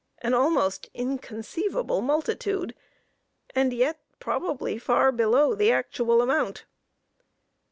[0.23, 2.73] an almost inconceivable multitude,
[3.53, 6.65] and yet probably far below the actual amount.